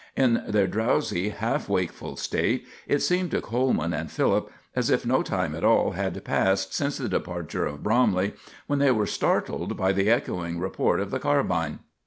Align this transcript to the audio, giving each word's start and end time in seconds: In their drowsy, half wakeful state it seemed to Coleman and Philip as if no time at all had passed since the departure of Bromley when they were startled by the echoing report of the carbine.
In 0.17 0.41
their 0.47 0.65
drowsy, 0.65 1.29
half 1.29 1.69
wakeful 1.69 2.15
state 2.15 2.65
it 2.87 3.01
seemed 3.03 3.29
to 3.29 3.39
Coleman 3.39 3.93
and 3.93 4.09
Philip 4.09 4.51
as 4.75 4.89
if 4.89 5.05
no 5.05 5.21
time 5.21 5.53
at 5.53 5.63
all 5.63 5.91
had 5.91 6.25
passed 6.25 6.73
since 6.73 6.97
the 6.97 7.07
departure 7.07 7.67
of 7.67 7.83
Bromley 7.83 8.33
when 8.65 8.79
they 8.79 8.89
were 8.89 9.05
startled 9.05 9.77
by 9.77 9.91
the 9.91 10.09
echoing 10.09 10.57
report 10.59 11.01
of 11.01 11.11
the 11.11 11.19
carbine. 11.19 11.81